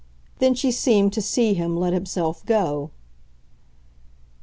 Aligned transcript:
Then 0.39 0.55
she 0.55 0.71
seemed 0.71 1.13
to 1.13 1.21
see 1.21 1.53
him 1.53 1.77
let 1.77 1.93
himself 1.93 2.43
go. 2.47 2.89